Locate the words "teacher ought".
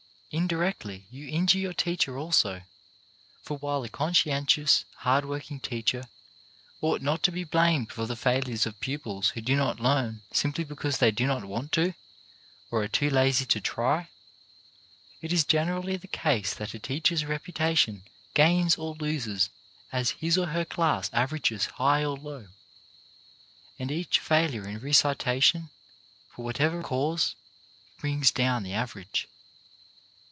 5.59-7.01